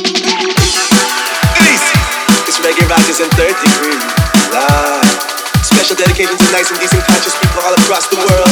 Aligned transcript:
Peace. 0.00 1.88
It's 2.48 2.56
Reggae 2.64 2.88
Rogers 2.88 3.20
and 3.20 3.28
Third 3.36 3.52
Degree. 3.60 4.00
Live. 4.48 5.04
Special 5.60 5.96
dedication 5.96 6.36
to 6.40 6.46
nice 6.56 6.72
and 6.72 6.80
decent 6.80 7.04
conscious 7.04 7.36
people 7.36 7.60
all 7.60 7.74
across 7.84 8.08
the 8.08 8.16
world. 8.16 8.48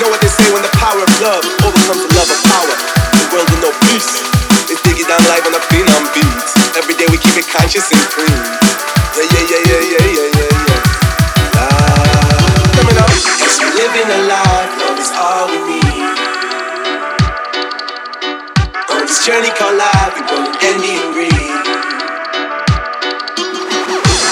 Know 0.00 0.08
what 0.08 0.20
they 0.24 0.32
say 0.32 0.48
when 0.52 0.62
the 0.64 0.72
power 0.80 0.96
of 0.96 1.10
love 1.20 1.44
overcomes 1.60 2.02
the 2.08 2.12
love 2.16 2.30
of 2.32 2.40
power. 2.48 2.74
The 3.20 3.26
world 3.36 3.48
will 3.52 3.68
know 3.68 3.74
peace. 3.92 4.24
It's 4.72 4.80
Diggy 4.80 5.04
Dang 5.04 5.20
live 5.28 5.44
on 5.44 5.52
the 5.52 5.60
Phenom 5.68 6.04
beats. 6.16 6.52
Every 6.76 6.96
day 6.96 7.04
we 7.12 7.20
keep 7.20 7.36
it 7.36 7.48
conscious 7.52 7.92
and 7.92 8.00
clean. 8.12 8.40
Yeah, 9.16 9.28
yeah, 9.28 9.44
yeah, 9.44 9.60
yeah, 9.60 9.82
yeah, 9.92 10.08
yeah, 10.08 10.28
yeah, 10.40 10.50
yeah. 10.72 10.80
Live. 11.52 12.72
Coming 12.80 12.96
up. 12.96 13.12
Cause 13.12 13.60
living 13.76 14.08
a 14.08 14.20
life, 14.24 14.72
love 14.80 14.98
is 15.00 15.12
all 15.12 15.48
we 15.52 15.58
need. 15.68 15.85
This 19.16 19.26
journey 19.26 19.48
called 19.56 19.76
life, 19.78 20.12
we 20.14 20.22
burn 20.28 20.44
envy 20.60 20.92
and 21.00 21.12
greed. 21.14 21.32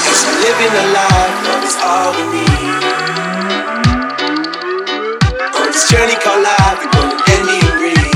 Cause 0.05 0.25
living 0.45 0.75
a 0.77 0.85
life, 0.93 1.37
love 1.49 1.65
is 1.65 1.77
all 1.81 2.11
we 2.13 2.25
need. 2.37 2.85
On 5.57 5.67
this 5.73 5.89
journey 5.89 6.17
called 6.21 6.43
life, 6.45 6.77
we 6.81 6.87
burn 6.93 7.17
envy 7.33 7.57
and 7.65 7.75
greed. 7.81 8.13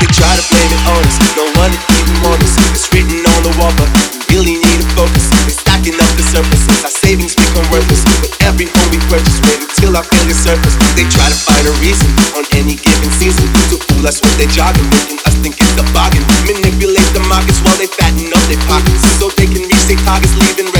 They 0.00 0.08
try 0.16 0.32
to 0.32 0.44
blame 0.48 0.70
it 0.70 0.82
on 0.88 1.02
us, 1.04 1.16
no 1.36 1.44
one 1.60 1.74
even 1.92 2.16
on 2.24 2.38
us. 2.40 2.56
It's 2.72 2.88
written 2.94 3.20
on 3.20 3.40
the 3.44 3.52
wall, 3.60 3.74
but 3.76 3.90
we 3.92 4.32
really 4.32 4.56
need 4.56 4.78
to 4.80 4.88
focus. 4.96 5.28
We're 5.44 5.60
stacking 5.60 5.98
up 6.00 6.12
the 6.16 6.24
surfaces, 6.24 6.84
our 6.84 6.94
savings 6.94 7.34
become 7.36 7.68
worthless. 7.68 8.00
With 8.24 8.32
every 8.48 8.66
home 8.70 8.88
we 8.88 9.00
purchase, 9.12 9.40
wait 9.44 9.60
until 9.60 9.96
our 9.96 10.04
failure 10.04 10.38
surface. 10.38 10.76
They 10.96 11.04
try 11.10 11.28
to 11.28 11.36
find 11.36 11.64
a 11.68 11.74
reason 11.84 12.08
on 12.38 12.44
any 12.56 12.76
given 12.80 12.91
us 14.06 14.20
with 14.20 14.34
their 14.38 14.50
jogging, 14.50 14.88
making 14.90 15.18
us 15.26 15.34
think 15.42 15.54
it's 15.58 15.78
a 15.78 15.86
bargain. 15.94 16.22
Manipulate 16.46 17.06
the 17.14 17.22
markets 17.30 17.60
while 17.62 17.76
they 17.78 17.86
fatten 17.86 18.30
up 18.34 18.42
their 18.50 18.58
pockets, 18.66 19.02
so 19.18 19.30
they 19.38 19.46
can 19.46 19.62
reach 19.62 19.84
their 19.86 20.00
targets, 20.02 20.34
leaving 20.34 20.70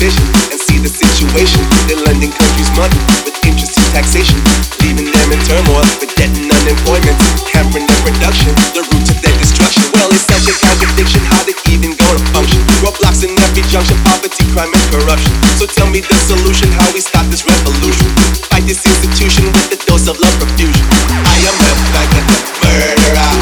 vision 0.00 0.24
and 0.48 0.56
see 0.56 0.80
the 0.80 0.88
situation. 0.88 1.60
The 1.84 2.00
lending 2.08 2.32
countries 2.32 2.72
money 2.72 2.96
with 3.28 3.36
interest 3.44 3.76
and 3.76 3.88
taxation, 3.92 4.40
leaving 4.80 5.12
them 5.12 5.28
in 5.28 5.40
turmoil 5.44 5.84
with 6.00 6.16
debt 6.16 6.32
and 6.32 6.48
unemployment, 6.48 7.20
hampering 7.52 7.84
their 7.84 8.00
production, 8.00 8.56
the 8.72 8.80
root 8.88 9.06
of 9.12 9.20
their 9.20 9.36
destruction. 9.36 9.84
Well, 9.92 10.08
it's 10.08 10.24
such 10.24 10.48
a 10.48 10.56
contradiction 10.56 11.20
how 11.28 11.44
they 11.44 11.52
even 11.68 11.92
gonna 12.00 12.24
function. 12.32 12.64
Roadblocks 12.80 13.20
in 13.28 13.36
every 13.36 13.60
junction, 13.68 14.00
poverty, 14.08 14.48
crime, 14.56 14.72
and 14.72 14.86
corruption. 14.88 15.36
So 15.60 15.68
tell 15.68 15.86
me 15.92 16.00
the 16.00 16.16
solution, 16.24 16.72
how 16.80 16.88
we 16.96 17.04
stop 17.04 17.28
this 17.28 17.44
revolution? 17.44 18.08
Fight 18.48 18.64
this 18.64 18.80
institution 18.80 19.52
with 19.52 19.76
a 19.76 19.78
dose 19.84 20.08
of 20.08 20.16
love 20.16 20.34
profusion. 20.40 20.88
I 21.12 21.36
am 21.44 21.56
a 21.60 21.70
back 21.92 22.10
at 22.16 22.24
the 22.24 22.38
murderer. 22.64 23.32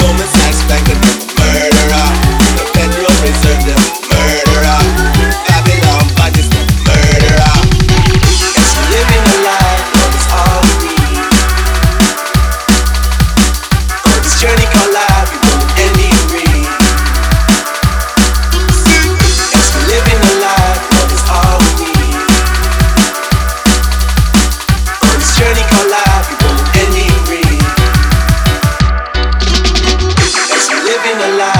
Goldman 0.00 0.28
Sachs 0.32 0.64
back 0.64 0.84
at 0.88 0.96
the 0.96 1.12
murderer. 1.36 2.08
The 2.56 2.64
Federal 2.72 3.14
Reserve. 3.20 3.62
The 3.68 4.09
alive. 31.20 31.59